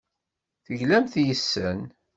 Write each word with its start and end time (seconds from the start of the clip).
Teglamt 0.65 1.13
yes-sen. 1.25 1.79